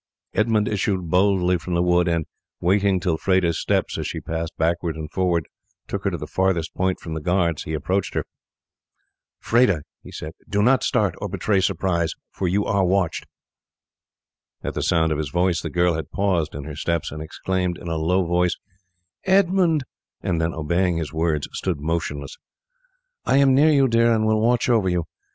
[0.33, 2.25] Edmund issued boldly from the wood, and,
[2.59, 5.45] waiting till Freda's steps, as she passed backwards and forwards,
[5.87, 8.25] took her to the farthest point from the guards, he approached her.
[9.39, 13.27] "Freda," he said, "do not start or betray surprise, for you are watched."
[14.63, 17.77] At the sound of his voice the girl had paused in her steps, and exclaimed
[17.77, 18.57] in a low voice,
[19.25, 19.83] "Edmund!"
[20.19, 22.37] and then, obeying his words, stood motionless.
[23.23, 25.03] "I am near you, dear, and will watch over you.